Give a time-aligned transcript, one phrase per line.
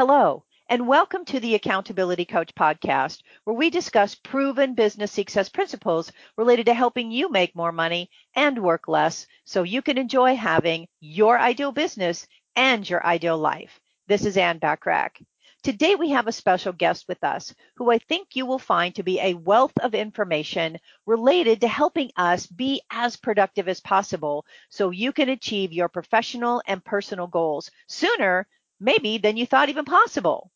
[0.00, 6.10] Hello, and welcome to the Accountability Coach podcast, where we discuss proven business success principles
[6.38, 10.88] related to helping you make more money and work less so you can enjoy having
[11.00, 12.26] your ideal business
[12.56, 13.78] and your ideal life.
[14.06, 15.22] This is Ann Bachrach.
[15.62, 19.02] Today we have a special guest with us who I think you will find to
[19.02, 24.88] be a wealth of information related to helping us be as productive as possible so
[24.88, 28.46] you can achieve your professional and personal goals sooner
[28.80, 30.50] maybe than you thought even possible.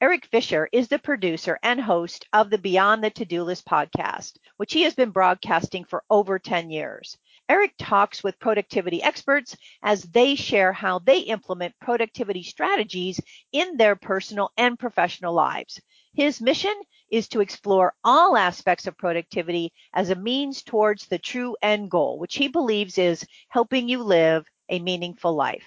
[0.00, 4.72] Erik Fisher is the producer and host of the Beyond the To-Do List podcast, which
[4.72, 7.18] he has been broadcasting for over 10 years.
[7.48, 13.96] Erik talks with productivity experts as they share how they implement productivity strategies in their
[13.96, 15.80] personal and professional lives.
[16.14, 16.74] His mission
[17.10, 22.18] is to explore all aspects of productivity as a means towards the true end goal,
[22.20, 25.64] which he believes is helping you live a meaningful life.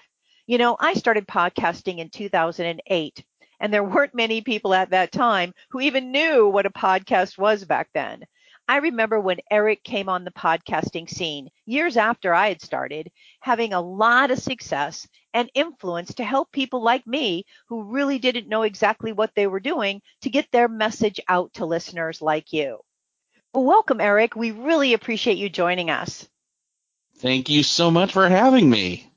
[0.51, 3.23] You know, I started podcasting in 2008,
[3.61, 7.63] and there weren't many people at that time who even knew what a podcast was
[7.63, 8.25] back then.
[8.67, 13.71] I remember when Erik came on the podcasting scene years after I had started, having
[13.71, 18.63] a lot of success and influence to help people like me who really didn't know
[18.63, 22.81] exactly what they were doing to get their message out to listeners like you.
[23.53, 24.35] Well, welcome, Erik.
[24.35, 26.27] We really appreciate you joining us.
[27.19, 29.10] Thank you so much for having me.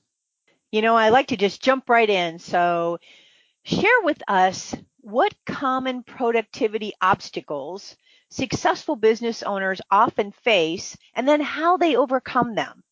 [0.74, 2.40] You know, I like to just jump right in.
[2.40, 2.98] So,
[3.62, 7.94] share with us what common productivity obstacles
[8.28, 12.82] successful business owners often face and then how they overcome them?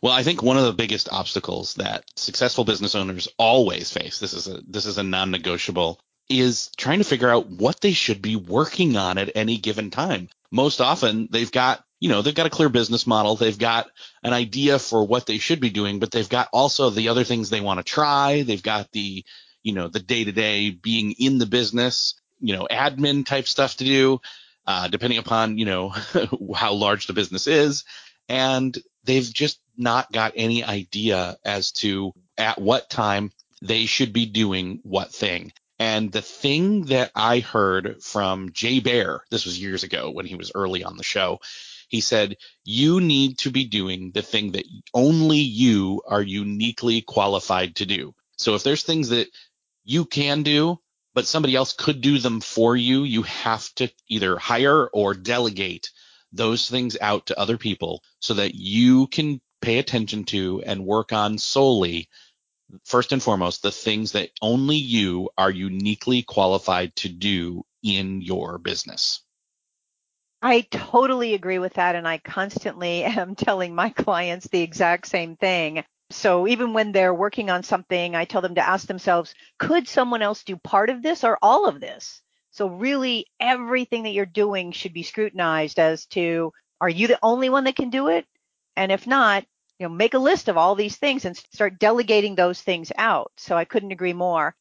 [0.00, 4.32] Well, I think one of the biggest obstacles that successful business owners always face, this
[4.32, 8.36] is a this is a non-negotiable, is trying to figure out what they should be
[8.36, 10.30] working on at any given time.
[10.54, 13.88] Most often they've got, you know, they've got a clear business model, they've got
[14.22, 17.50] an idea for what they should be doing, but they've got also the other things
[17.50, 19.24] they want to try, they've got the,
[19.62, 24.20] you know, the day-to-day being in the business, you know, admin type stuff to do
[24.66, 25.88] uh, depending upon you know
[26.54, 27.84] how large the business is,
[28.28, 33.30] and they've just not got any idea as to at what time
[33.62, 35.52] they should be doing what thing.
[35.78, 40.36] And the thing that I heard from Jay Baer, this was years ago when he
[40.36, 41.40] was early on the show,
[41.88, 47.76] he said, You need to be doing the thing that only you are uniquely qualified
[47.76, 48.14] to do.
[48.36, 49.28] So if there's things that
[49.84, 50.78] you can do
[51.14, 53.04] but somebody else could do them for you.
[53.04, 55.90] You have to either hire or delegate
[56.32, 61.12] those things out to other people so that you can pay attention to and work
[61.12, 62.08] on solely
[62.84, 68.58] first and foremost the things that only you are uniquely qualified to do in your
[68.58, 69.22] business.
[70.42, 71.94] I totally agree with that.
[71.94, 75.84] And I constantly am telling my clients the exact same thing.
[76.10, 80.20] So even when they're working on something, I tell them to ask themselves, could someone
[80.20, 82.20] else do part of this or all of this?
[82.50, 87.48] So really everything that you're doing should be scrutinized as to, are you the only
[87.48, 88.26] one that can do it?
[88.76, 89.44] And if not,
[89.78, 93.32] you know, make a list of all these things and start delegating those things out.
[93.36, 94.54] So I couldn't agree more.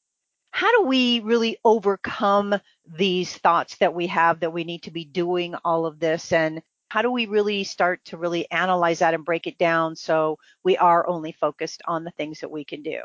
[0.51, 5.05] How do we really overcome these thoughts that we have that we need to be
[5.05, 9.25] doing all of this and how do we really start to really analyze that and
[9.25, 13.01] break it down so we are only focused on the things that we can do?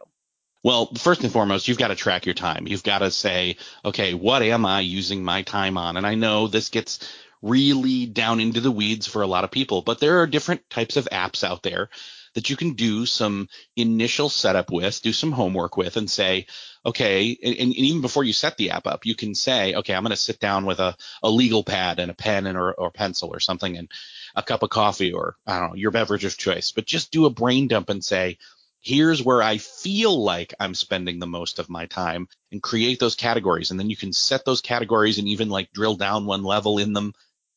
[0.63, 2.67] Well, first and foremost, you've got to track your time.
[2.67, 5.97] You've got to say, okay, what am I using my time on?
[5.97, 6.99] And I know this gets
[7.43, 10.97] really down into the weeds for a lot of people, but there are different types
[10.97, 11.89] of apps out there
[12.35, 16.47] that you can do some initial setup with, do some homework with, and say,
[16.85, 20.03] okay, and, and even before you set the app up, you can say, okay, I'm
[20.03, 22.91] going to sit down with a, a legal pad and a pen and or, or
[22.91, 23.91] pencil or something and
[24.37, 27.27] a cup of coffee or I don't know, your beverage of choice, but just do
[27.27, 28.39] a brain dump and say,
[28.81, 33.17] here's where I feel like I'm spending the most of my time and create those
[33.17, 33.71] categories.
[33.71, 36.93] And then you can set those categories and even like drill down one level in
[36.93, 37.13] them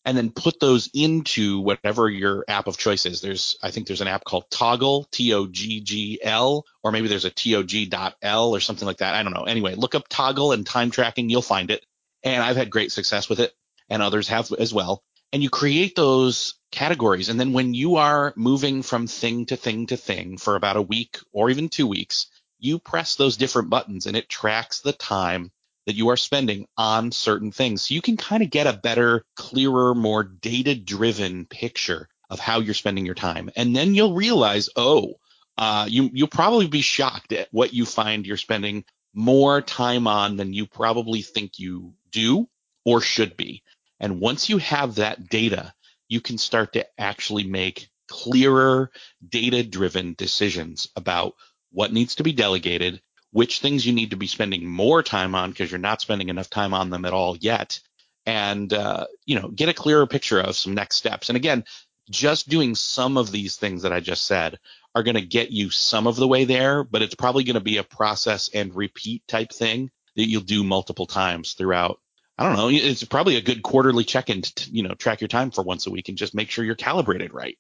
[0.06, 3.22] and then put those into whatever your app of choice is.
[3.22, 8.60] There's, I think there's an app called Toggl, T-O-G-G-L, or maybe there's a T-O-G.L or
[8.60, 9.14] something like that.
[9.14, 9.44] I don't know.
[9.44, 11.30] Anyway, look up Toggl and time tracking.
[11.30, 11.86] You'll find it.
[12.24, 13.54] And I've had great success with it
[13.90, 15.04] and others have as well.
[15.34, 17.30] And you create those categories.
[17.30, 20.82] And then when you are moving from thing to thing to thing for about a
[20.82, 22.28] week or even two weeks,
[22.60, 25.52] you press those different buttons and it tracks the time
[25.86, 27.84] that you are spending on certain things.
[27.84, 32.60] So you can kind of get a better, clearer, more data driven picture of how
[32.60, 33.50] you're spending your time.
[33.56, 35.16] And then you'll realize, oh,
[35.58, 40.38] uh, you, you'll probably be shocked at what you find you're spending more time on
[40.38, 42.48] than you probably think you do
[42.86, 43.64] or should be.
[44.00, 45.74] And once you have that data,
[46.08, 48.92] you can start to actually make clearer,
[49.28, 51.36] data driven decisions about
[51.72, 53.02] what needs to be delegated,
[53.32, 56.50] which things you need to be spending more time on because you're not spending enough
[56.50, 57.80] time on them at all yet,
[58.26, 61.30] and uh, you know get a clearer picture of some next steps.
[61.30, 61.64] And again,
[62.10, 64.60] just doing some of these things that I just said
[64.94, 67.62] are going to get you some of the way there, but it's probably going to
[67.62, 72.00] be a process and repeat type thing that you'll do multiple times throughout.
[72.38, 72.70] I don't know.
[72.70, 75.92] It's probably a good quarterly check-in to, you know, track your time for once a
[75.92, 77.58] week and just make sure you're calibrated right.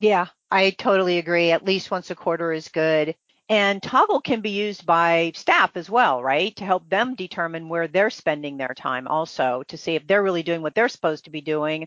[0.00, 1.52] Yeah, I totally agree.
[1.52, 3.14] At least once a quarter is good.
[3.48, 6.54] And Toggl can be used by staff as well, right?
[6.56, 10.42] To help them determine where they're spending their time also to see if they're really
[10.42, 11.86] doing what they're supposed to be doing.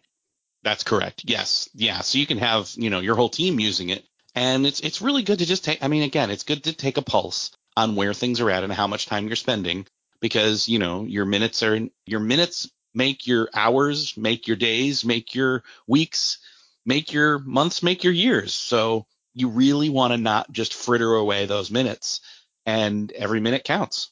[0.63, 1.23] That's correct.
[1.25, 1.69] Yes.
[1.73, 1.99] Yeah.
[2.01, 4.05] So you can have, you know, your whole team using it.
[4.35, 6.97] And it's it's really good to just take I mean, again, it's good to take
[6.97, 9.85] a pulse on where things are at and how much time you're spending
[10.21, 15.35] because, you know, your minutes are your minutes make your hours, make your days, make
[15.35, 16.39] your weeks
[16.85, 18.53] make your months, make your years.
[18.53, 22.21] So you really want to not just fritter away those minutes
[22.65, 24.11] and every minute counts.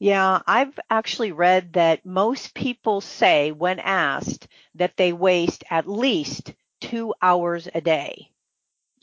[0.00, 6.54] Yeah, I've actually read that most people say when asked that they waste at least
[6.80, 8.30] two hours a day.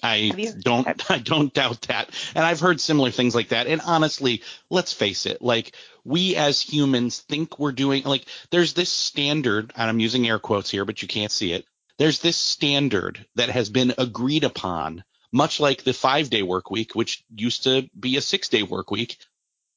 [0.02, 2.10] I don't I don't doubt that.
[2.34, 3.68] And I've heard similar things like that.
[3.68, 5.76] And honestly, let's face it, like
[6.06, 10.70] we as humans think we're doing like there's this standard, and I'm using air quotes
[10.70, 11.66] here, but you can't see it
[11.98, 16.96] there's this standard that has been agreed upon, much like the five day work week,
[16.96, 19.18] which used to be a six day work week,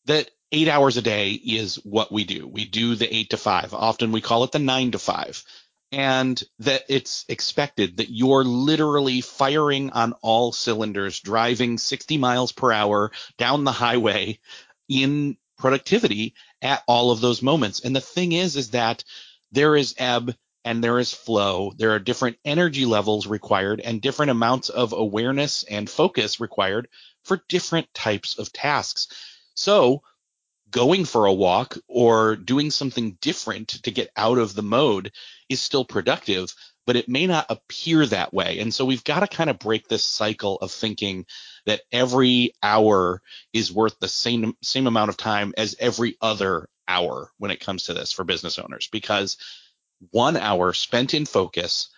[0.06, 2.46] that eight hours a day is what we do.
[2.46, 3.74] We do the eight to five.
[3.74, 5.44] Often we call it the nine to five.
[5.90, 12.72] And that it's expected that you're literally firing on all cylinders, driving 60 miles per
[12.72, 14.38] hour down the highway
[14.88, 17.80] in productivity at all of those moments.
[17.80, 19.02] And the thing is, is that
[19.50, 20.34] there is ebb
[20.64, 21.72] and there is flow.
[21.76, 26.88] There are different energy levels required and different amounts of awareness and focus required
[27.25, 29.08] for different types of tasks.
[29.55, 30.02] So,
[30.70, 35.12] going for a walk or doing something different to get out of the mode
[35.49, 36.55] is still productive,
[36.87, 38.58] but it may not appear that way.
[38.58, 41.26] And so we've got to kind of break this cycle of thinking
[41.66, 43.22] that every hour
[43.52, 47.84] is worth the same same amount of time as every other hour when it comes
[47.84, 49.37] to this for business owners because
[50.10, 51.88] one hour spent in focus,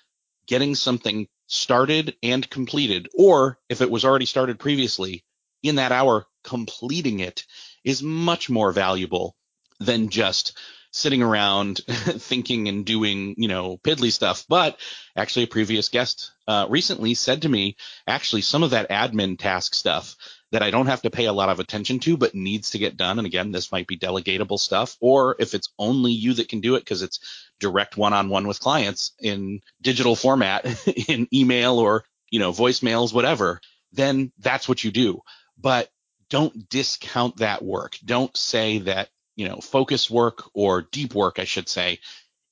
[0.46, 5.24] getting something started and completed, or if it was already started previously,
[5.62, 7.44] in that hour, completing it
[7.84, 9.36] is much more valuable
[9.78, 10.58] than just
[10.92, 14.44] sitting around thinking and doing, you know, piddly stuff.
[14.48, 14.78] But
[15.16, 17.76] actually, a previous guest uh, recently said to me,
[18.06, 20.16] actually, some of that admin task stuff
[20.52, 22.96] that I don't have to pay a lot of attention to, but needs to get
[22.96, 23.18] done.
[23.18, 26.74] And again, this might be delegatable stuff, or if it's only you that can do
[26.74, 27.20] it because it's
[27.60, 30.66] direct one-on-one with clients in digital format,
[31.08, 33.60] in email or you know voicemails, whatever,
[33.92, 35.22] then that's what you do.
[35.58, 35.88] But
[36.30, 37.96] don't discount that work.
[38.04, 42.00] Don't say that you know focus work or deep work, I should say,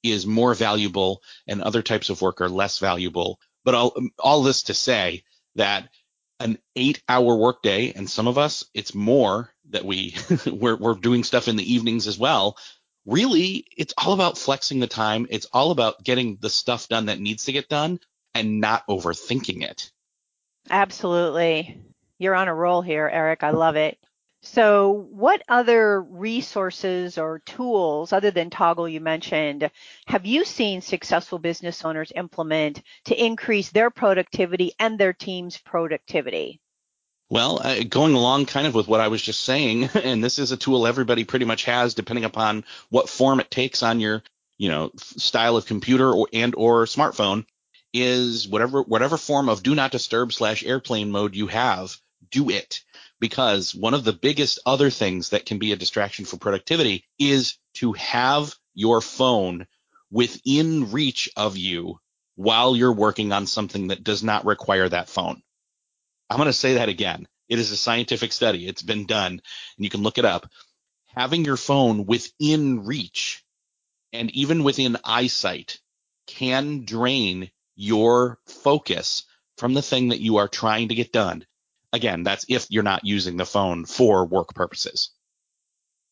[0.02, 3.40] is more valuable and other types of work are less valuable.
[3.64, 5.24] But all, all this to say
[5.56, 5.88] that
[6.40, 10.14] an eight hour workday, and some of us it's more that we
[10.46, 12.56] we're, we're doing stuff in the evenings as well.
[13.06, 15.26] Really, it's all about flexing the time.
[15.30, 18.00] It's all about getting the stuff done that needs to get done
[18.34, 19.90] and not overthinking it.
[20.70, 21.80] Absolutely.
[22.18, 23.42] You're on a roll here, Erik.
[23.42, 23.98] I love it.
[24.42, 29.68] So, what other resources or tools, other than Toggl you mentioned,
[30.06, 36.60] have you seen successful business owners implement to increase their productivity and their team's productivity?
[37.30, 40.52] Well, uh, going along kind of with what I was just saying, and this is
[40.52, 44.22] a tool everybody pretty much has, depending upon what form it takes on your,
[44.56, 47.44] you know, style of computer or, and or smartphone,
[47.92, 51.96] is whatever whatever form of do not disturb slash airplane mode you have,
[52.30, 52.84] do it
[53.20, 57.58] because one of the biggest other things that can be a distraction for productivity is
[57.74, 59.66] to have your phone
[60.10, 61.98] within reach of you
[62.36, 65.42] while you're working on something that does not require that phone.
[66.30, 67.26] I'm going to say that again.
[67.48, 68.66] It is a scientific study.
[68.66, 69.40] It's been done and
[69.84, 70.48] you can look it up.
[71.06, 73.42] Having your phone within reach
[74.12, 75.80] and even within eyesight
[76.26, 79.24] can drain your focus
[79.56, 81.44] from the thing that you are trying to get done
[81.92, 85.10] Again, that's if you're not using the phone for work purposes.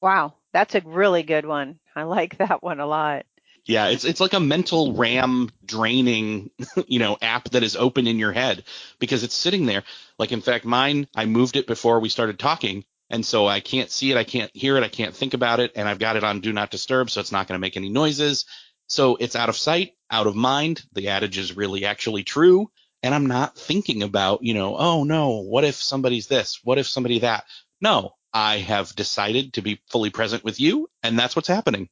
[0.01, 1.79] Wow, that's a really good one.
[1.95, 3.27] I like that one a lot.
[3.67, 6.51] Yeah, it's it's like a mental RAM draining,
[6.87, 8.65] you know, app that is open in your head
[8.99, 9.83] because it's sitting there.
[10.19, 13.91] Like in fact, mine I moved it before we started talking, and so I can't
[13.91, 16.25] see it, I can't hear it, I can't think about it, and I've got it
[16.25, 18.47] on do not disturb, so it's not going to make any noises.
[18.87, 20.83] So it's out of sight, out of mind.
[20.93, 22.71] The adage is really actually true
[23.07, 26.61] and I'm not thinking about, you know, oh no, what if somebody's this?
[26.65, 27.45] What if somebody that?
[27.81, 31.89] No, I have decided to be fully present with you, and that's what's happening.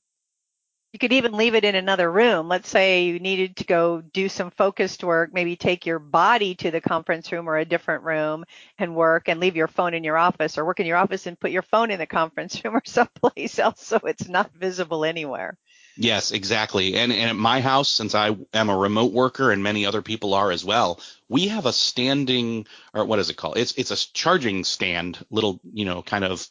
[0.92, 2.48] You could even leave it in another room.
[2.48, 6.72] Let's say you needed to go do some focused work, maybe take your body to
[6.72, 8.44] the conference room or a different room
[8.78, 11.38] and work and leave your phone in your office or work in your office and
[11.38, 15.56] put your phone in the conference room or someplace else so it's not visible anywhere.
[15.96, 16.96] Yes, exactly.
[16.96, 20.34] And, and at my house, since I am a remote worker and many other people
[20.34, 23.58] are as well, we have a standing or what is it called?
[23.58, 26.48] It's it's a charging stand, little you know kind of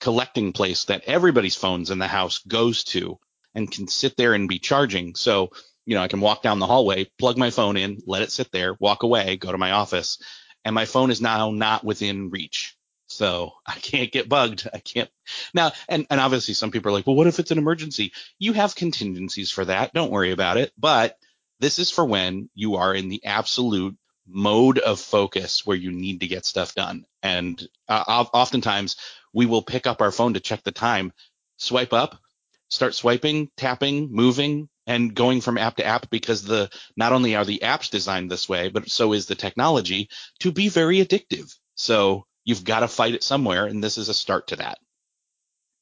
[0.00, 3.18] collecting place that everybody's phones in the house goes to
[3.54, 5.16] and can sit there and be charging.
[5.16, 5.50] So,
[5.86, 8.52] you know, I can walk down the hallway, plug my phone in, let it sit
[8.52, 10.18] there, walk away, go to my office,
[10.64, 12.77] and my phone is now not within reach.
[13.08, 14.68] So I can't get bugged.
[14.72, 15.10] I can't
[15.54, 18.12] now, and, and obviously some people are like, well, what if it's an emergency?
[18.38, 19.92] You have contingencies for that.
[19.94, 20.72] Don't worry about it.
[20.78, 21.16] But
[21.58, 23.96] this is for when you are in the absolute
[24.26, 27.06] mode of focus where you need to get stuff done.
[27.22, 28.96] And uh, oftentimes
[29.32, 31.12] we will pick up our phone to check the time,
[31.56, 32.20] swipe up,
[32.68, 37.44] start swiping, tapping, moving, and going from app to app because the not only are
[37.44, 40.08] the apps designed this way, but so is the technology
[40.40, 41.54] to be very addictive.
[41.74, 44.78] So you've got to fight it somewhere, and this is a start to that.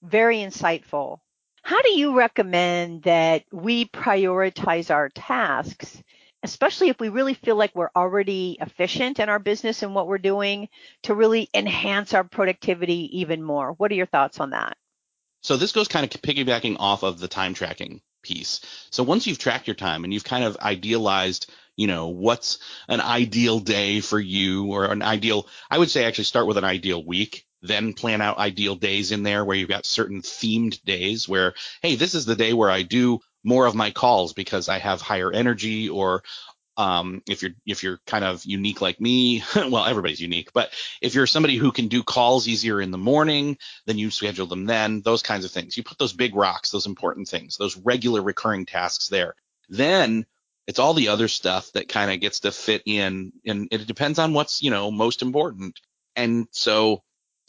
[0.02, 1.20] Very insightful.
[1.62, 6.02] How do you recommend that we prioritize our tasks,
[6.42, 10.18] especially if we really feel like we're already efficient in our business and what we're
[10.18, 10.68] doing,
[11.04, 13.72] to really enhance our productivity even more?
[13.74, 14.76] What are your thoughts on that?
[15.42, 18.60] So this goes kind of piggybacking off of the time tracking piece.
[18.90, 23.00] So once you've tracked your time and you've kind of idealized, you know, what's an
[23.00, 27.04] ideal day for you or an ideal, I would say actually start with an ideal
[27.04, 31.54] week, then plan out ideal days in there where you've got certain themed days where,
[31.82, 35.00] hey, this is the day where I do more of my calls because I have
[35.00, 36.22] higher energy or
[36.78, 41.14] um, if you're if you're kind of unique like me, well, everybody's unique, but if
[41.14, 43.56] you're somebody who can do calls easier in the morning,
[43.86, 45.00] then you schedule them then.
[45.00, 45.76] Those kinds of things.
[45.76, 49.34] You put those big rocks, those important things, those regular recurring tasks there.
[49.70, 50.26] Then
[50.66, 54.18] it's all the other stuff that kind of gets to fit in, and it depends
[54.18, 55.80] on what's you know most important.
[56.14, 57.02] And so,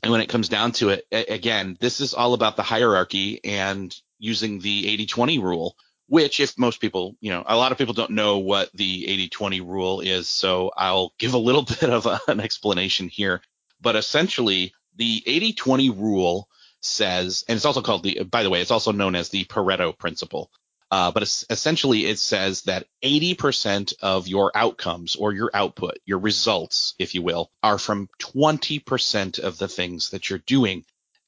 [0.03, 3.95] and when it comes down to it, again, this is all about the hierarchy and
[4.19, 8.11] using the 80-20 rule which if most people, you know, a lot of people don't
[8.11, 12.39] know what the 80-20 rule is, so I'll give a little bit of a, an
[12.39, 13.41] explanation here.
[13.81, 16.47] But essentially, the 80-20 rule
[16.81, 19.97] says, and it's also called the, by the way, it's also known as the Pareto
[19.97, 20.49] principle.
[20.89, 26.93] Uh, but essentially, it says that 80% of your outcomes or your output, your results,
[26.97, 30.85] if you will, are from 20% of the things that you're doing.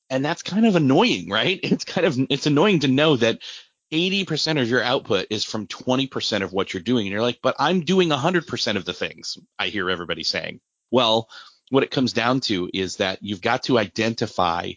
[0.09, 1.59] And that's kind of annoying, right?
[1.61, 3.39] It's kind of, it's annoying to know that
[3.91, 7.07] 80% of your output is from 20% of what you're doing.
[7.07, 10.61] And you're like, but I'm doing 100% of the things, I hear everybody saying.
[10.89, 11.27] Well,
[11.69, 14.73] what it comes down to is that you've got to identify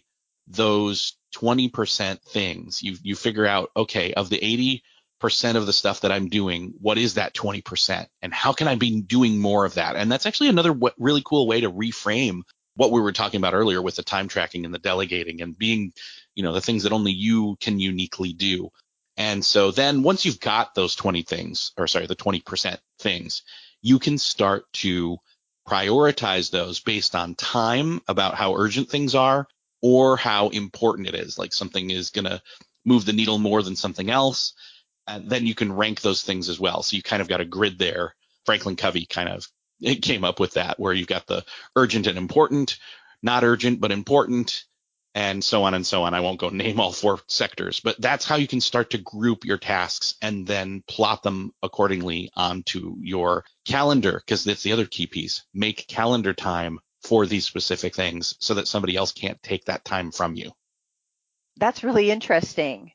[0.47, 2.81] those 20% things.
[2.81, 4.81] You, you figure out, okay, of the
[5.21, 8.05] 80% of the stuff that I'm doing, what is that 20%?
[8.21, 9.95] And how can I be doing more of that?
[9.95, 12.41] And that's actually another really cool way to reframe
[12.75, 15.93] what we were talking about earlier with the time tracking and the delegating and being,
[16.35, 18.69] you know, the things that only you can uniquely do.
[19.15, 23.43] And so then once you've got those 20 things, or sorry, the 20% things,
[23.81, 25.17] you can start to
[25.67, 29.47] prioritize those based on time about how urgent things are
[29.83, 31.37] or how important it is.
[31.37, 32.41] Like something is going to
[32.85, 34.53] move the needle more than something else.
[35.05, 36.81] And then you can rank those things as well.
[36.81, 38.15] So you kind of got a grid there.
[38.45, 39.47] Franklin Covey kind of
[39.81, 41.43] it came up with that where you've got the
[41.75, 42.79] urgent and important,
[43.21, 44.63] not urgent but important,
[45.13, 46.13] and so on and so on.
[46.13, 49.43] I won't go name all four sectors, but that's how you can start to group
[49.43, 55.07] your tasks and then plot them accordingly onto your calendar because that's the other key
[55.07, 55.43] piece.
[55.53, 60.11] Make calendar time for these specific things so that somebody else can't take that time
[60.11, 60.51] from you.
[61.57, 62.91] That's really interesting.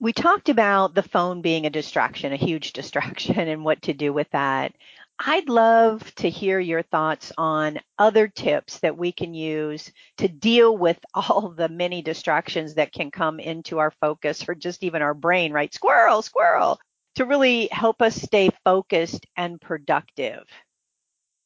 [0.00, 4.12] We talked about the phone being a distraction, a huge distraction, and what to do
[4.12, 4.74] with that.
[5.18, 10.76] I'd love to hear your thoughts on other tips that we can use to deal
[10.76, 15.14] with all the many distractions that can come into our focus or just even our
[15.14, 15.72] brain, right?
[15.72, 16.80] Squirrel, squirrel,
[17.14, 20.44] to really help us stay focused and productive.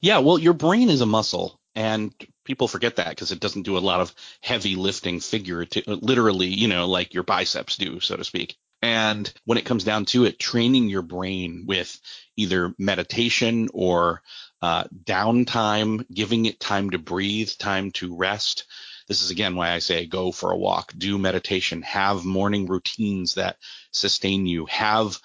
[0.00, 2.12] Yeah, well, your brain is a muscle, and
[2.44, 6.66] people forget that because it doesn't do a lot of heavy lifting figurative, literally, you
[6.66, 8.56] know, like your biceps do, so to speak.
[8.82, 11.96] And when it comes down to it, training your brain with
[12.36, 14.22] either meditation or
[14.60, 18.64] uh, downtime, giving it time to breathe, time to rest.
[19.06, 23.34] This is again why I say go for a walk, do meditation, have morning routines
[23.34, 23.56] that
[23.92, 25.20] sustain you, have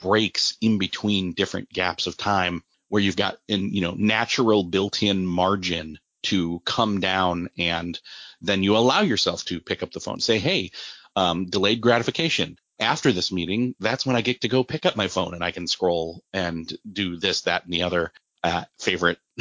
[0.00, 2.62] breaks in between different gaps of time
[2.94, 7.98] where you've got in you know natural built-in margin to come down and
[8.40, 10.70] then you allow yourself to pick up the phone say hey
[11.16, 12.56] um, delayed gratification.
[12.78, 15.50] After this meeting that's when i get to go pick up my phone and i
[15.50, 18.12] can scroll and do this that and the other
[18.44, 19.18] uh, favorite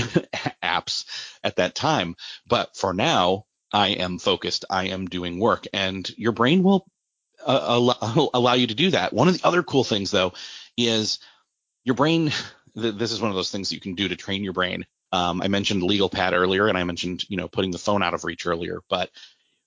[0.64, 1.06] apps
[1.44, 2.16] at that time.
[2.48, 4.66] But for now i am focused.
[4.68, 5.68] I am doing work.
[5.74, 6.88] And your brain will
[7.46, 9.14] uh, allow, allow you to do that.
[9.14, 10.34] One of the other cool things though
[10.76, 11.20] is
[11.84, 12.32] your brain
[12.76, 14.86] this is one of those things you can do to train your brain.
[15.12, 18.14] Um, I mentioned legal pad earlier, and I mentioned you know putting the phone out
[18.14, 18.82] of reach earlier.
[18.90, 19.10] But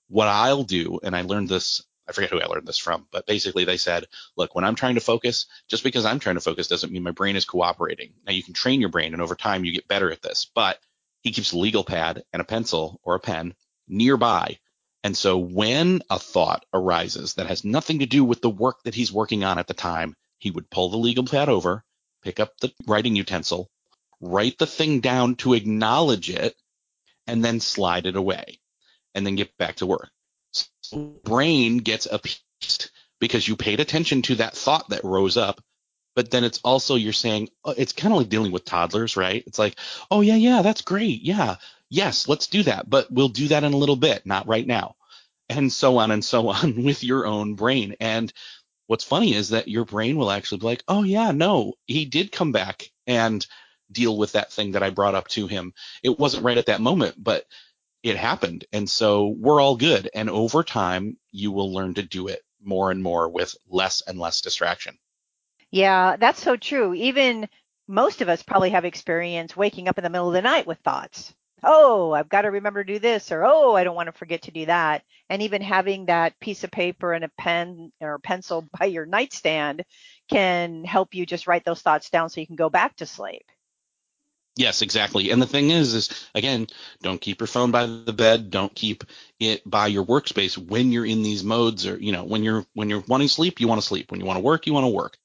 [0.09, 3.27] what I'll do, and I learned this, I forget who I learned this from, but
[3.27, 6.69] basically they said, look, when I'm trying to focus, just because I'm trying to focus
[6.69, 8.13] doesn't mean my brain is cooperating.
[8.25, 10.47] Now you can train your brain, and over time you get better at this.
[10.55, 10.79] But
[11.23, 13.55] he keeps a legal pad and a pencil or a pen
[13.89, 14.59] nearby.
[15.03, 18.95] And so when a thought arises that has nothing to do with the work that
[18.95, 21.85] he's working on at the time, he would pull the legal pad over,
[22.27, 23.71] pick up the writing utensil,
[24.21, 26.57] write the thing down to acknowledge it,
[27.29, 28.59] and then slide it away,
[29.15, 30.11] and then get back to work.
[30.81, 32.91] So brain gets appeased
[33.21, 35.63] because you paid attention to that thought that rose up,
[36.17, 39.45] but then it's also you're saying oh, it's kind of like dealing with toddlers, right?
[39.47, 39.77] It's like,
[40.11, 41.57] oh yeah, yeah, that's great, yeah,
[41.89, 44.97] yes, let's do that, but we'll do that in a little bit, not right now,
[45.49, 47.95] and so on and so on with your own brain.
[48.01, 48.33] And
[48.87, 52.33] what's funny is that your brain will actually be like, oh yeah, no, he did
[52.33, 53.47] come back and
[53.91, 55.73] deal with that thing that I brought up to him.
[56.03, 57.47] It wasn't right at that moment, but
[58.03, 58.65] it happened.
[58.73, 60.09] And so we're all good.
[60.15, 64.19] And over time, you will learn to do it more and more with less and
[64.19, 64.99] less distraction.
[65.71, 66.95] Yeah, that's so true.
[66.95, 67.49] Even
[67.89, 70.79] most of us probably have experience waking up in the middle of the night with
[70.79, 74.13] thoughts oh, I've got to remember to do this, or oh, I don't want to
[74.13, 75.03] forget to do that.
[75.29, 79.85] And even having that piece of paper and a pen or pencil by your nightstand
[80.29, 83.45] can help you just write those thoughts down so you can go back to sleep.
[84.59, 85.31] Yes, exactly.
[85.31, 86.67] And the thing is, is again,
[87.03, 88.51] don't keep your phone by the bed.
[88.51, 89.05] Don't keep
[89.39, 92.89] it by your workspace when you're in these modes, or you know, when you're when
[92.89, 94.11] you're wanting sleep, you want to sleep.
[94.11, 95.19] When you want to work, you want to work.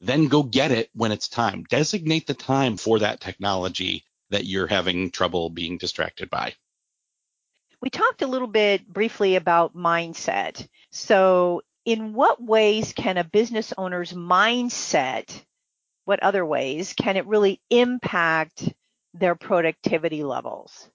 [0.00, 1.64] Then go get it when it's time.
[1.68, 6.54] Designate the time for that technology that you're having trouble being distracted by.
[7.80, 10.66] We talked a little bit briefly about mindset.
[10.90, 15.42] So, in what ways can a business owner's mindset,
[16.04, 18.72] what other ways can it really impact
[19.14, 20.88] their productivity levels?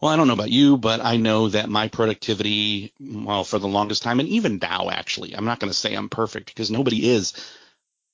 [0.00, 3.66] Well, I don't know about you, but I know that my productivity, well, for the
[3.66, 7.08] longest time, and even now, actually, I'm not going to say I'm perfect because nobody
[7.08, 7.32] is.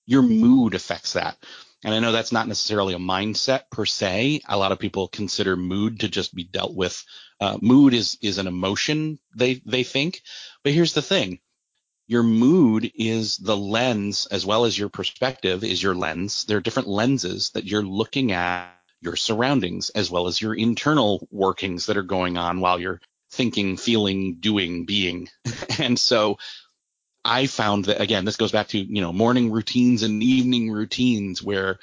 [0.06, 0.40] Your mm-hmm.
[0.40, 1.36] mood affects that.
[1.84, 4.42] And I know that's not necessarily a mindset per se.
[4.48, 7.04] A lot of people consider mood to just be dealt with.
[7.40, 10.22] Uh, mood is is an emotion they they think.
[10.62, 11.40] But here's the thing:
[12.06, 16.44] your mood is the lens as well as your perspective is your lens.
[16.44, 21.26] There are different lenses that you're looking at your surroundings as well as your internal
[21.30, 23.00] workings that are going on while you're
[23.32, 25.28] thinking, feeling, doing, being.
[25.78, 26.38] and so
[27.24, 31.42] I found that again, this goes back to, you know, morning routines and evening routines
[31.42, 31.78] where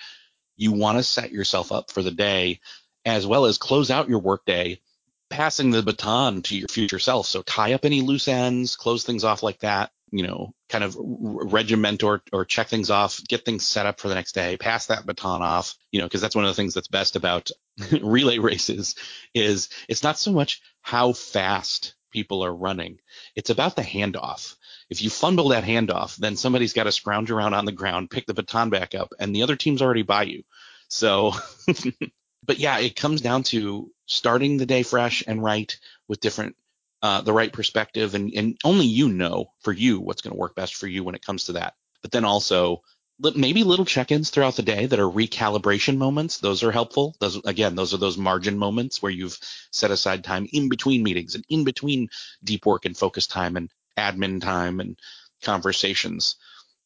[0.58, 2.60] you want to set yourself up for the day
[3.06, 4.82] as well as close out your workday,
[5.30, 7.28] passing the baton to your future self.
[7.28, 10.96] So tie up any loose ends, close things off like that, you know, kind of
[11.00, 14.88] regiment or, or check things off, get things set up for the next day, pass
[14.88, 17.52] that baton off, you know, because that's one of the things that's best about
[18.02, 18.96] relay races
[19.34, 23.00] is it's not so much how fast people are running.
[23.36, 24.56] It's about the handoff.
[24.90, 28.26] If you fumble that handoff, then somebody's got to scrounge around on the ground, pick
[28.26, 30.44] the baton back up, and the other team's already by you.
[30.88, 31.34] So,
[32.46, 36.56] but yeah, it comes down to starting the day fresh and right with different,
[37.04, 40.56] uh, the right perspective, and, and only you know for you what's going to work
[40.56, 41.76] best for you when it comes to that.
[42.02, 42.82] But then also
[43.36, 46.38] maybe little check-ins throughout the day that are recalibration moments.
[46.38, 47.16] Those are helpful.
[47.20, 49.38] Those again, those are those margin moments where you've
[49.72, 52.10] set aside time in between meetings and in between
[52.44, 54.98] deep work and focus time and admin time and
[55.44, 56.36] conversations.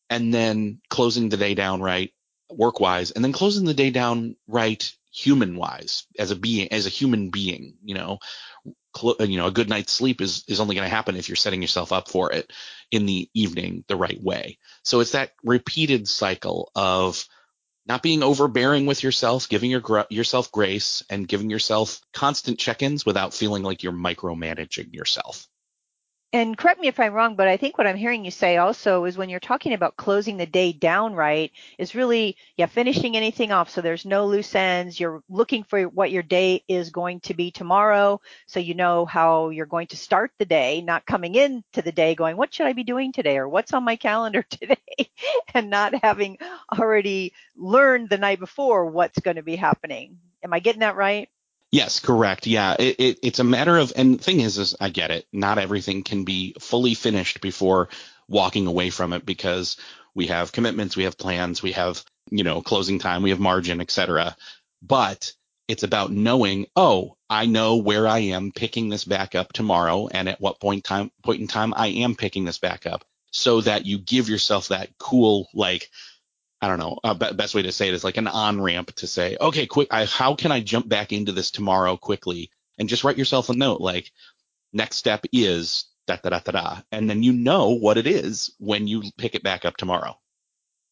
[0.09, 2.11] And then closing the day down right
[2.49, 6.85] work wise and then closing the day down right human wise as a being as
[6.85, 8.19] a human being, you know,
[8.95, 11.35] cl- you know, a good night's sleep is is only going to happen if you're
[11.35, 12.51] setting yourself up for it
[12.91, 14.57] in the evening the right way.
[14.83, 17.25] So it's that repeated cycle of
[17.85, 23.33] not being overbearing with yourself, giving your yourself grace and giving yourself constant check-ins without
[23.33, 25.47] feeling like you're micromanaging yourself.
[26.33, 29.05] And correct me if I'm wrong, but I think what I'm hearing you say also
[29.05, 33.51] is when you're talking about closing the day down right, is really, yeah, finishing anything
[33.51, 33.69] off.
[33.69, 34.99] So there's no loose ends.
[34.99, 38.19] You're looking for what your day is going to be tomorrow.
[38.47, 42.15] So you know how you're going to start the day, not coming into the day
[42.15, 43.37] going, what should I be doing today?
[43.37, 44.77] Or what's on my calendar today?
[45.53, 46.37] and not having
[46.77, 50.17] already learned the night before what's going to be happening.
[50.43, 51.29] Am I getting that right?
[51.73, 52.45] Yes, correct.
[52.45, 55.25] Yeah, it, it, it's a matter of, and thing is, is I get it.
[55.33, 57.89] Not everything can be fully finished before
[58.27, 59.77] walking away from it because
[60.13, 63.81] we have commitments, we have plans, we have, you know, closing time, we have margin,
[63.81, 64.37] etc.
[64.83, 65.33] But
[65.67, 70.29] it's about knowing, oh, I know where I am picking this back up tomorrow and
[70.29, 73.87] at what point time point in time I am picking this back up so that
[73.87, 75.89] you give yourself that cool like
[76.63, 79.05] I don't know, uh, best way to say it is like an on ramp to
[79.05, 82.51] say, okay, quick, I, how can I jump back into this tomorrow quickly?
[82.79, 84.09] And just write yourself a note like,
[84.71, 88.49] next step is da da da da da, and then you know what it is
[88.59, 90.17] when you pick it back up tomorrow.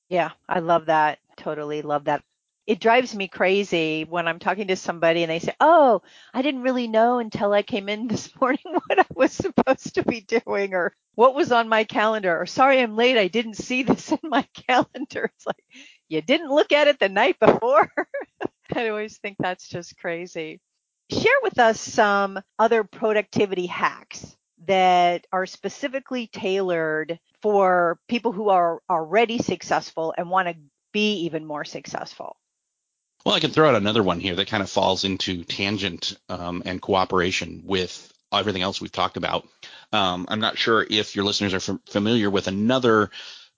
[0.09, 1.19] Yeah, I love that.
[1.37, 2.21] Totally love that
[2.71, 6.03] it drives me crazy when I'm talking to somebody and they say, "Oh,
[6.33, 10.03] I didn't really know until I came in this morning what I was supposed to
[10.03, 13.83] be doing or what was on my calendar or sorry I'm late, I didn't see
[13.83, 15.65] this in my calendar." It's like,
[16.07, 17.91] "You didn't look at it the night before?"
[18.73, 20.61] I always think that's just crazy.
[21.11, 28.79] Share with us some other productivity hacks that are specifically tailored for people who are
[28.89, 30.55] already successful and want to
[30.93, 32.37] be even more successful.
[33.25, 36.63] Well, I can throw out another one here that kind of falls into tangent um,
[36.65, 39.47] and cooperation with everything else we've talked about.
[39.91, 43.11] Um, I'm not sure if your listeners are f- familiar with another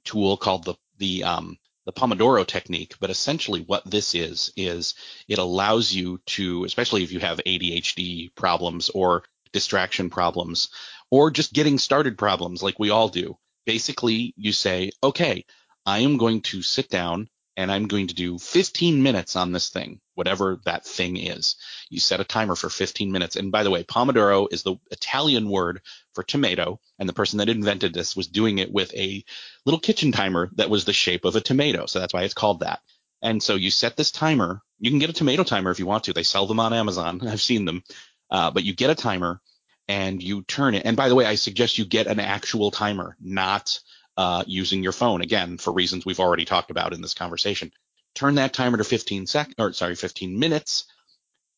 [0.04, 4.96] tool called the the um, the Pomodoro technique, but essentially what this is is
[5.28, 9.24] it allows you to, especially if you have ADHD problems or
[9.54, 10.70] distraction problems,
[11.10, 13.38] or just getting started problems like we all do.
[13.66, 15.46] Basically, you say, okay,
[15.86, 19.70] I am going to sit down and I'm going to do 15 minutes on this
[19.70, 21.56] thing, whatever that thing is.
[21.90, 23.36] You set a timer for 15 minutes.
[23.36, 25.82] And by the way, Pomodoro is the Italian word
[26.14, 26.80] for tomato.
[26.98, 29.24] And the person that invented this was doing it with a
[29.66, 31.86] little kitchen timer that was the shape of a tomato.
[31.86, 32.80] So that's why it's called that.
[33.22, 34.62] And so you set this timer.
[34.80, 36.14] You can get a tomato timer if you want to.
[36.14, 37.22] They sell them on Amazon.
[37.28, 37.84] I've seen them.
[38.32, 39.42] Uh, but you get a timer
[39.88, 40.86] and you turn it.
[40.86, 43.80] And by the way, I suggest you get an actual timer, not
[44.18, 47.72] uh, using your phone again for reasons we've already talked about in this conversation.
[48.16, 50.86] Turn that timer to 15 sec or sorry, 15 minutes.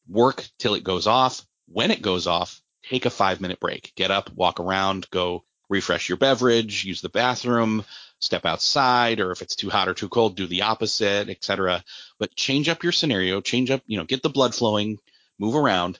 [0.07, 1.45] Work till it goes off.
[1.67, 3.93] When it goes off, take a five minute break.
[3.95, 7.83] Get up, walk around, go refresh your beverage, use the bathroom,
[8.19, 11.83] step outside, or if it's too hot or too cold, do the opposite, etc.
[12.19, 14.99] But change up your scenario, change up, you know, get the blood flowing,
[15.39, 15.99] move around.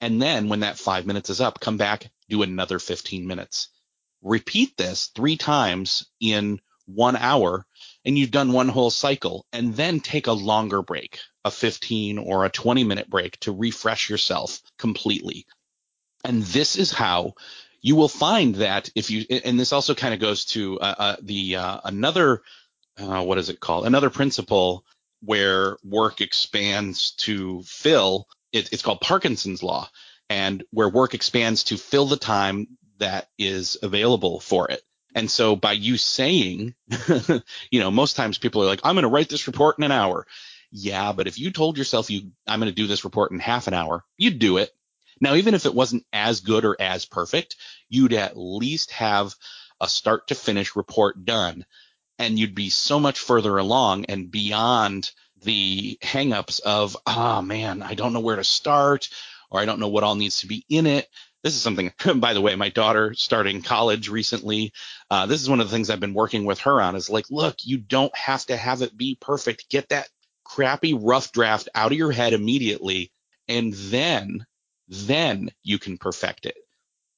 [0.00, 3.68] And then when that five minutes is up, come back, do another 15 minutes
[4.24, 7.66] repeat this three times in one hour
[8.04, 12.44] and you've done one whole cycle and then take a longer break, a 15 or
[12.44, 15.46] a 20 minute break to refresh yourself completely.
[16.24, 17.34] And this is how
[17.80, 21.16] you will find that if you, and this also kind of goes to uh, uh,
[21.22, 22.42] the, uh, another,
[22.98, 23.86] uh, what is it called?
[23.86, 24.84] Another principle
[25.20, 28.26] where work expands to fill.
[28.52, 29.88] It, it's called Parkinson's law
[30.30, 34.82] and where work expands to fill the time that is available for it.
[35.14, 36.74] And so by you saying,
[37.70, 39.92] you know, most times people are like, I'm going to write this report in an
[39.92, 40.26] hour.
[40.70, 43.68] Yeah, but if you told yourself you, I'm going to do this report in half
[43.68, 44.72] an hour, you'd do it.
[45.20, 47.56] Now, even if it wasn't as good or as perfect,
[47.88, 49.34] you'd at least have
[49.80, 51.64] a start to finish report done
[52.18, 55.10] and you'd be so much further along and beyond
[55.42, 59.08] the hangups of, ah, oh, man, I don't know where to start
[59.50, 61.08] or I don't know what all needs to be in it
[61.44, 64.72] this is something, by the way, my daughter starting college recently.
[65.10, 67.26] Uh, this is one of the things I've been working with her on is like,
[67.30, 69.68] look, you don't have to have it be perfect.
[69.68, 70.08] Get that
[70.44, 73.12] crappy rough draft out of your head immediately.
[73.46, 74.46] And then,
[74.88, 76.56] then you can perfect it.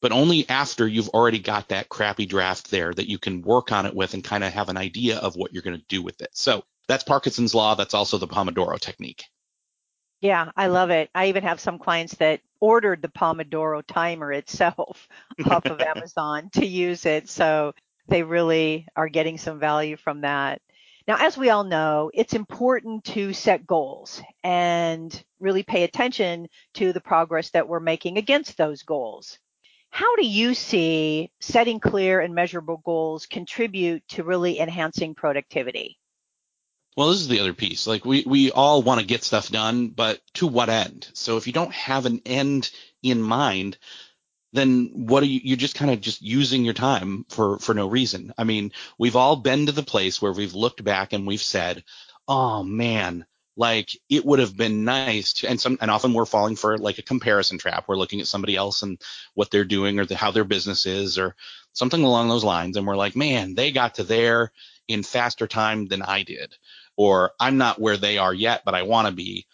[0.03, 3.87] But only after you've already got that crappy draft there that you can work on
[3.87, 6.21] it with and kind of have an idea of what you're going to do with
[6.21, 6.31] it.
[6.33, 7.77] So that's Parkinson's law.
[7.77, 9.25] That's also the Pomodoro technique.
[10.21, 11.11] Yeah, I love it.
[11.15, 15.09] I even have some clients that ordered the Pomodoro timer itself
[15.51, 17.29] off of Amazon to use it.
[17.29, 17.75] So
[18.09, 20.63] they really are getting some value from that.
[21.07, 26.93] Now, as we all know, it's important to set goals and really pay attention to
[26.93, 29.39] the progress that we're making against those goals.
[29.91, 35.99] How do you see setting clear and measurable goals contribute to really enhancing productivity?
[36.97, 37.87] Well, this is the other piece.
[37.87, 41.09] Like we, we all want to get stuff done, but to what end?
[41.13, 42.71] So if you don't have an end
[43.03, 43.77] in mind,
[44.53, 47.89] then what are you you're just kind of just using your time for for no
[47.89, 48.33] reason.
[48.39, 51.85] I mean, we've all been to the place where we've looked back and we've said,
[52.27, 56.57] "Oh man, like it would have been nice to, and some and often we're falling
[56.57, 59.01] for like a comparison trap we're looking at somebody else and
[59.35, 61.35] what they're doing or the, how their business is or
[61.73, 64.53] something along those lines and we're like man they got to there
[64.89, 66.55] in faster time than i did
[66.97, 69.47] or i'm not where they are yet but i want to be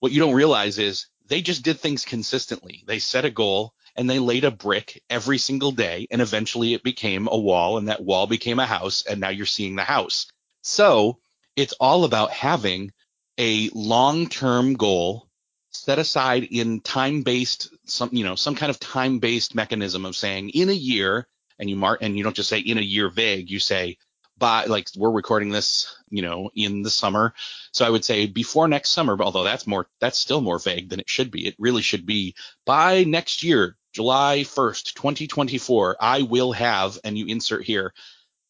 [0.00, 2.82] what you don't realize is they just did things consistently.
[2.86, 6.82] They set a goal and they laid a brick every single day and eventually it
[6.82, 10.26] became a wall and that wall became a house and now you're seeing the house.
[10.62, 11.18] So
[11.56, 12.92] it's all about having
[13.38, 15.28] a long-term goal
[15.70, 20.70] set aside in time-based some you know some kind of time-based mechanism of saying in
[20.70, 23.60] a year and you mark and you don't just say in a year vague you
[23.60, 23.96] say
[24.38, 27.34] by like we're recording this you know in the summer
[27.72, 31.00] so i would say before next summer although that's more that's still more vague than
[31.00, 36.52] it should be it really should be by next year july 1st 2024 i will
[36.52, 37.92] have and you insert here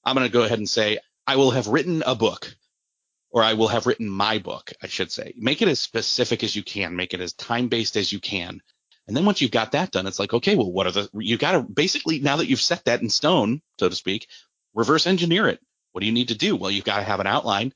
[0.05, 2.55] i'm going to go ahead and say i will have written a book
[3.31, 5.35] or I will have written my book, I should say.
[5.37, 8.61] Make it as specific as you can, make it as time based as you can.
[9.07, 11.39] And then once you've got that done, it's like, okay, well, what are the, you
[11.39, 14.29] got to basically, now that you've set that in stone, so to speak,
[14.75, 15.61] reverse engineer it.
[15.99, 16.55] What do you need to do?
[16.55, 17.75] Well, you've got to have an outline.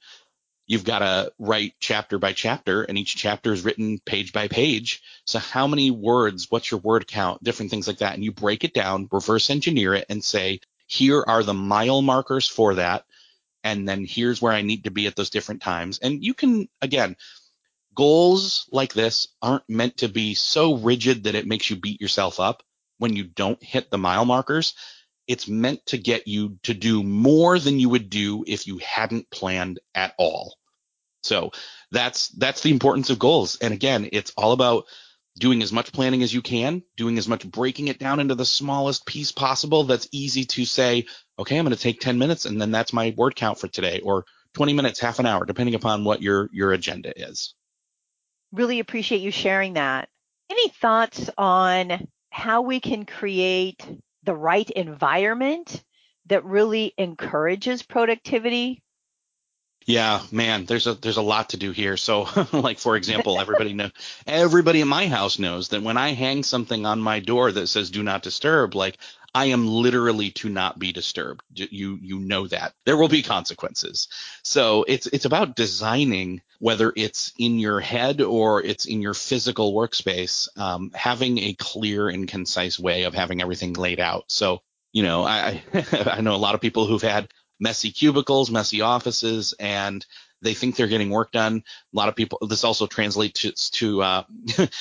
[0.69, 5.03] You've got to write chapter by chapter, and each chapter is written page by page.
[5.27, 6.47] So, how many words?
[6.49, 7.43] What's your word count?
[7.43, 8.15] Different things like that.
[8.15, 12.47] And you break it down, reverse engineer it, and say, here are the mile markers
[12.47, 13.05] for that
[13.65, 15.99] and then here's where I need to be at those different times.
[16.01, 17.17] And you can, again,
[17.95, 22.41] goals like this aren't meant to be so rigid that it makes you beat yourself
[22.41, 22.63] up
[22.99, 24.75] when you don't hit the mile markers.
[25.27, 29.31] It's meant to get you to do more than you would do if you hadn't
[29.31, 30.57] planned at all.
[31.23, 31.53] So
[31.91, 33.57] that's that's the importance of goals.
[33.57, 34.87] And again, it's all about
[35.39, 38.45] doing as much planning as you can, doing as much breaking it down into the
[38.45, 41.07] smallest piece possible that's easy to say,
[41.39, 44.01] okay, I'm going to take 10 minutes and then that's my word count for today
[44.01, 47.55] or 20 minutes, half an hour, depending upon what your your agenda is.
[48.53, 50.09] Really appreciate you sharing that.
[50.51, 53.87] Any thoughts on how we can create
[54.25, 55.83] the right environment
[56.27, 58.83] that really encourages productivity
[59.87, 61.97] yeah, man, there's a there's a lot to do here.
[61.97, 63.91] So, like for example, everybody know
[64.27, 67.91] everybody in my house knows that when I hang something on my door that says
[67.91, 68.99] "Do not disturb," like
[69.35, 71.42] I am literally to not be disturbed.
[71.55, 74.09] You you know that there will be consequences.
[74.42, 79.73] So it's it's about designing whether it's in your head or it's in your physical
[79.73, 84.25] workspace, um, having a clear and concise way of having everything laid out.
[84.29, 84.61] So
[84.92, 89.55] you know, I I know a lot of people who've had messy cubicles, messy offices,
[89.59, 90.05] and
[90.42, 91.62] they think they're getting work done.
[91.92, 94.24] A lot of people, this also translates to, uh,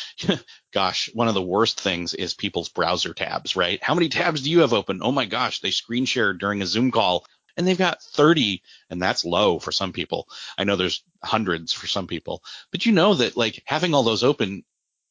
[0.73, 3.81] gosh, one of the worst things is people's browser tabs, right?
[3.81, 5.01] How many tabs do you have open?
[5.03, 9.01] Oh my gosh, they screen share during a Zoom call and they've got 30 and
[9.01, 10.27] that's low for some people.
[10.57, 14.23] I know there's hundreds for some people, but you know that like having all those
[14.23, 14.63] open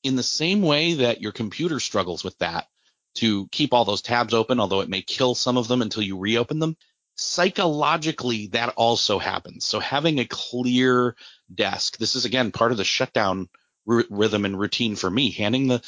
[0.02, 2.66] in the same way that your computer struggles with that
[3.16, 6.18] to keep all those tabs open, although it may kill some of them until you
[6.18, 6.76] reopen them
[7.14, 9.64] psychologically that also happens.
[9.64, 11.16] So having a clear
[11.54, 13.48] desk, this is again part of the shutdown
[13.88, 15.30] r- rhythm and routine for me.
[15.30, 15.82] Handing the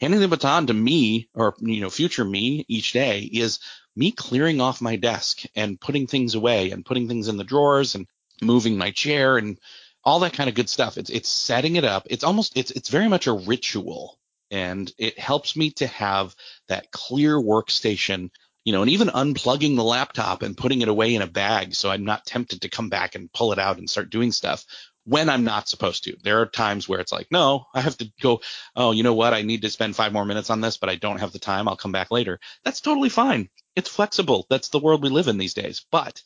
[0.00, 3.60] handing the baton to me or you know future me each day is
[3.94, 7.94] me clearing off my desk and putting things away and putting things in the drawers
[7.94, 8.06] and
[8.40, 9.58] moving my chair and
[10.04, 10.98] all that kind of good stuff.
[10.98, 12.06] It's it's setting it up.
[12.10, 14.18] It's almost it's it's very much a ritual
[14.50, 16.34] and it helps me to have
[16.68, 18.30] that clear workstation
[18.64, 21.90] you know, and even unplugging the laptop and putting it away in a bag so
[21.90, 24.64] I'm not tempted to come back and pull it out and start doing stuff
[25.04, 26.16] when I'm not supposed to.
[26.22, 28.40] There are times where it's like, no, I have to go,
[28.76, 29.34] oh, you know what?
[29.34, 31.68] I need to spend five more minutes on this, but I don't have the time.
[31.68, 32.38] I'll come back later.
[32.64, 33.48] That's totally fine.
[33.74, 34.46] It's flexible.
[34.48, 35.84] That's the world we live in these days.
[35.90, 36.22] But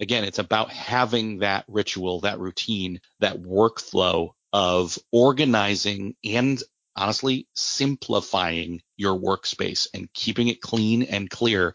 [0.00, 6.60] again, it's about having that ritual, that routine, that workflow of organizing and
[6.98, 11.74] honestly simplifying your workspace and keeping it clean and clear.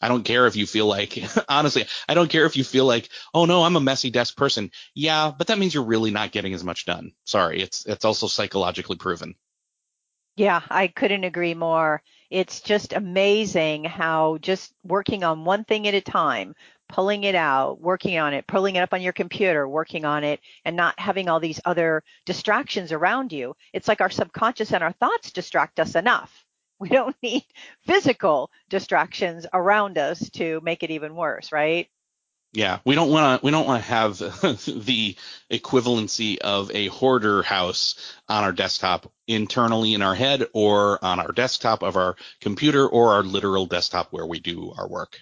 [0.00, 3.08] I don't care if you feel like, honestly, I don't care if you feel like,
[3.34, 4.70] oh no, I'm a messy desk person.
[4.94, 7.12] Yeah, but that means you're really not getting as much done.
[7.24, 9.34] Sorry, it's it's also psychologically proven.
[10.36, 12.00] Yeah, I couldn't agree more.
[12.30, 16.54] It's just amazing how just working on one thing at a time,
[16.88, 20.40] pulling it out, working on it, pulling it up on your computer, working on it,
[20.64, 23.54] and not having all these other distractions around you.
[23.72, 26.44] It's like our subconscious and our thoughts distract us enough.
[26.80, 27.44] We don't need
[27.88, 31.88] physical distractions around us to make it even worse, right?
[32.52, 35.16] Yeah, we don't want to we don't want to have the
[35.50, 41.32] equivalency of a hoarder house on our desktop internally in our head or on our
[41.32, 45.18] desktop of our computer or our literal desktop where we do our work.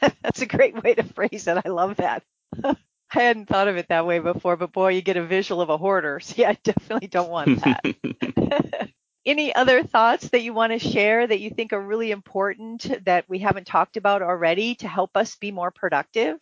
[0.22, 1.62] That's a great way to phrase it.
[1.64, 2.22] I love that.
[2.64, 5.68] I hadn't thought of it that way before, but boy, you get a visual of
[5.68, 6.20] a hoarder.
[6.24, 8.90] So yeah, I definitely don't want that.
[9.26, 13.28] Any other thoughts that you want to share that you think are really important that
[13.28, 16.38] we haven't talked about already to help us be more productive?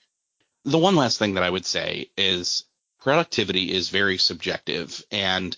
[0.65, 2.65] The one last thing that I would say is
[3.01, 5.57] productivity is very subjective and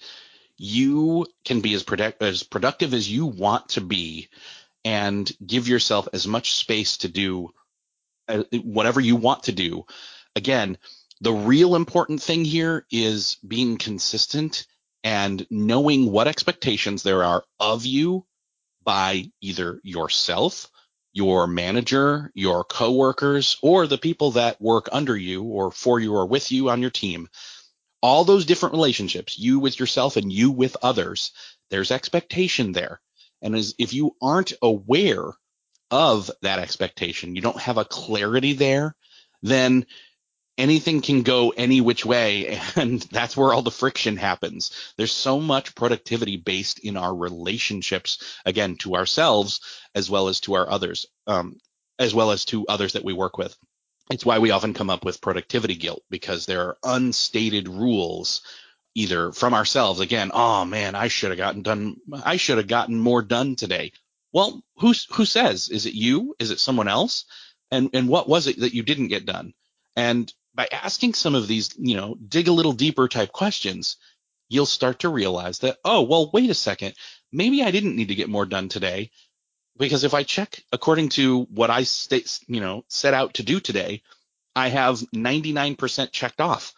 [0.57, 4.29] you can be as, product- as productive as you want to be
[4.85, 7.53] and give yourself as much space to do
[8.31, 9.85] Uh, whatever you want to do.
[10.37, 10.79] Again,
[11.21, 14.67] the real important thing here is being consistent
[15.03, 18.25] and knowing what expectations there are of you
[18.85, 20.71] by either yourself,
[21.13, 26.27] your manager, your coworkers, or the people that work under you or for you or
[26.27, 27.29] with you on your team.
[28.03, 31.33] All those different relationships, you with yourself and you with others,
[31.71, 33.01] there's expectation there.
[33.43, 35.33] And as if you aren't aware
[35.91, 38.95] of that expectation, you don't have a clarity there,
[39.43, 39.87] then
[40.59, 44.93] anything can go any which way and that's where all the friction happens.
[44.97, 49.61] There's so much productivity based in our relationships again to ourselves
[49.95, 51.57] as well as to our others um,
[51.99, 53.57] as well as to others that we work with.
[54.11, 58.43] It's why we often come up with productivity guilt because there are unstated rules
[58.95, 62.99] either from ourselves again oh man i should have gotten done i should have gotten
[62.99, 63.93] more done today
[64.33, 67.25] well who's who says is it you is it someone else
[67.71, 69.53] and and what was it that you didn't get done
[69.97, 73.97] and by asking some of these, you know, dig a little deeper type questions,
[74.49, 76.95] you'll start to realize that, oh, well, wait a second.
[77.33, 79.11] Maybe I didn't need to get more done today
[79.79, 83.61] because if I check according to what I state, you know, set out to do
[83.61, 84.03] today,
[84.57, 86.75] I have 99% checked off.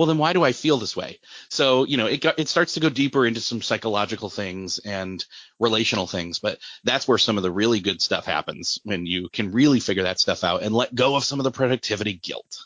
[0.00, 1.20] Well, then why do I feel this way?
[1.50, 5.22] So, you know, it it starts to go deeper into some psychological things and
[5.58, 9.52] relational things, but that's where some of the really good stuff happens when you can
[9.52, 12.60] really figure that stuff out and let go of some of the productivity guilt.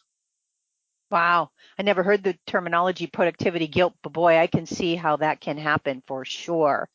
[1.10, 1.50] Wow.
[1.76, 5.58] I never heard the terminology productivity guilt, but boy, I can see how that can
[5.58, 6.88] happen for sure.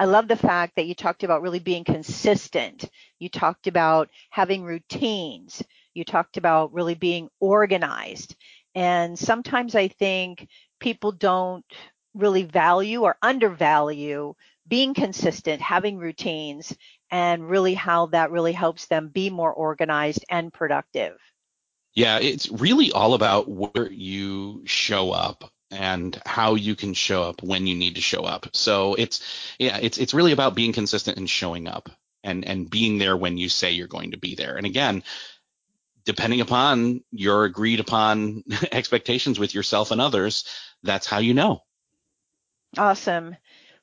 [0.00, 2.90] I love the fact that you talked about really being consistent.
[3.20, 5.62] You talked about having routines.
[5.94, 8.34] You talked about really being organized.
[8.74, 10.48] And sometimes I think
[10.80, 11.64] people don't
[12.14, 14.34] really value or undervalue
[14.66, 16.76] being consistent, having routines,
[17.10, 21.16] and really how that really helps them be more organized and productive.
[21.94, 27.42] Yeah, it's really all about where you show up and how you can show up
[27.42, 28.48] when you need to show up.
[28.52, 29.20] So it's
[29.58, 31.90] yeah, it's it's really about being consistent and showing up
[32.24, 34.56] and and being there when you say you're going to be there.
[34.56, 35.04] And again,
[36.04, 40.44] depending upon your agreed upon expectations with yourself and others,
[40.82, 41.62] that's how you know.
[42.76, 43.36] Awesome.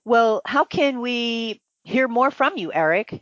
[0.03, 3.21] Well, how can we hear more from you, Erik?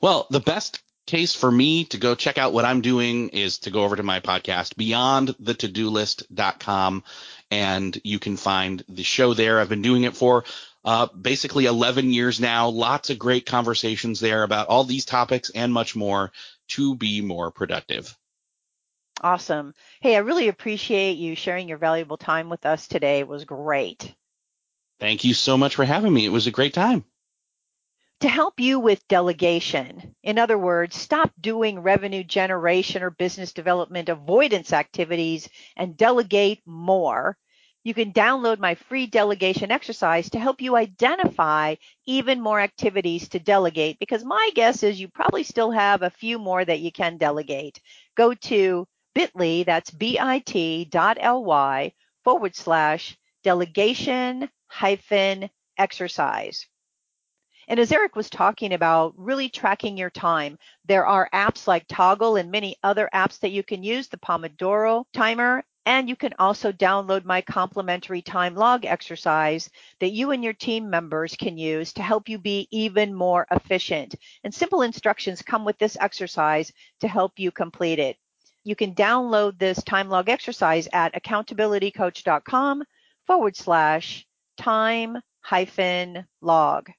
[0.00, 3.70] Well, the best case for me to go check out what I'm doing is to
[3.70, 7.04] go over to my podcast, beyondthetodolist.com,
[7.50, 9.60] and you can find the show there.
[9.60, 10.44] I've been doing it for
[10.84, 12.68] uh, basically 11 years now.
[12.68, 16.32] Lots of great conversations there about all these topics and much more
[16.68, 18.16] to be more productive.
[19.22, 19.74] Awesome.
[20.00, 23.20] Hey, I really appreciate you sharing your valuable time with us today.
[23.20, 24.14] It was great.
[25.00, 26.26] Thank you so much for having me.
[26.26, 27.04] It was a great time
[28.20, 30.14] to help you with delegation.
[30.22, 37.36] In other words, stop doing revenue generation or business development avoidance activities and delegate more.
[37.86, 43.38] You can download my free delegation exercise to help you identify even more activities to
[43.38, 47.16] delegate because my guess is you probably still have a few more that you can
[47.16, 47.80] delegate.
[48.16, 50.42] Go to bit.ly, that's bit.ly
[52.24, 56.66] forward slash delegation hyphen exercise.
[57.68, 62.40] And as Erik was talking about really tracking your time, there are apps like Toggl
[62.40, 66.72] and many other apps that you can use, the Pomodoro timer, and you can also
[66.72, 69.70] download my complimentary time log exercise
[70.00, 74.16] that you and your team members can use to help you be even more efficient.
[74.42, 78.16] And simple instructions come with this exercise to help you complete it.
[78.64, 82.82] You can download this time log exercise at accountabilitycoach.com
[83.24, 86.90] forward slash time hyphen log.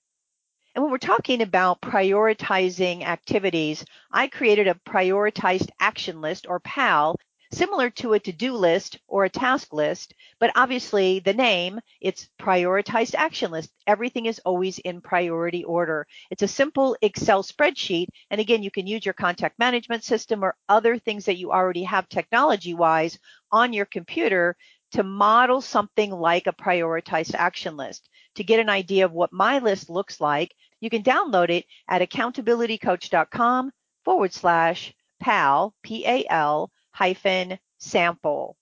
[0.73, 7.17] And when we're talking about prioritizing activities, I created a prioritized action list or PAL
[7.51, 13.15] similar to a to-do list or a task list, but obviously the name, it's prioritized
[13.15, 13.71] action list.
[13.85, 16.05] Everything is always in priority order.
[16.29, 18.07] It's a simple Excel spreadsheet.
[18.29, 21.83] And again, you can use your contact management system or other things that you already
[21.83, 23.17] have technology wise
[23.51, 24.55] on your computer
[24.91, 28.09] to model something like a prioritized action list.
[28.35, 32.07] To get an idea of what my list looks like, you can download it at
[32.07, 33.71] accountabilitycoach.com
[34.05, 38.57] forward slash PAL, P-A-L hyphen sample.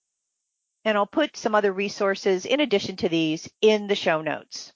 [0.84, 4.74] And I'll put some other resources in addition to these in the show notes.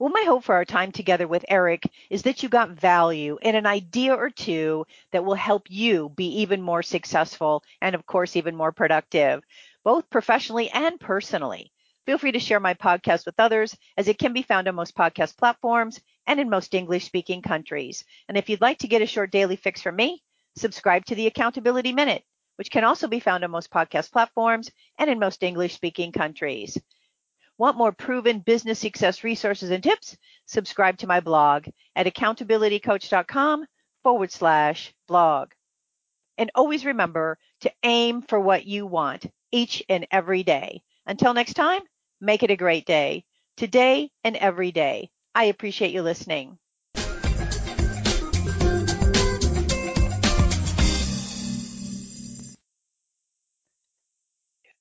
[0.00, 3.56] Well, my hope for our time together with Erik is that you got value and
[3.56, 8.34] an idea or two that will help you be even more successful and, of course,
[8.34, 9.44] even more productive,
[9.84, 11.70] both professionally and personally.
[12.04, 14.96] Feel free to share my podcast with others as it can be found on most
[14.96, 18.04] podcast platforms and in most English speaking countries.
[18.26, 20.20] And if you'd like to get a short daily fix from me,
[20.56, 22.24] subscribe to the Accountability Minute,
[22.60, 26.76] which can also be found on most podcast platforms and in most English speaking countries.
[27.56, 30.14] Want more proven business success resources and tips?
[30.44, 33.64] Subscribe to my blog at accountabilitycoach.com
[34.02, 35.52] forward slash blog.
[36.36, 40.82] And always remember to aim for what you want each and every day.
[41.06, 41.80] Until next time,
[42.20, 43.24] make it a great day,
[43.56, 45.10] today and every day.
[45.34, 46.59] I appreciate you listening.